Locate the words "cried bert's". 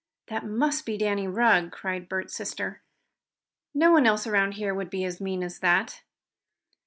1.71-2.33